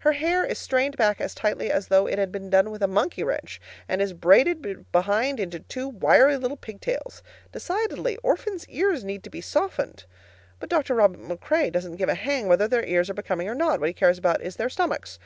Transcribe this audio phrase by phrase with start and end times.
[0.00, 2.88] Her hair is strained back as tightly as though it had been done with a
[2.88, 7.22] monkey wrench, and is braided behind into two wiry little pigtails.
[7.52, 10.04] Decidedly, orphans' ears need to be softened.
[10.58, 10.96] But Dr.
[10.96, 13.92] Robin MacRae doesn't give a hang whether their ears are becoming or not; what he
[13.92, 15.20] cares about is their stomachs.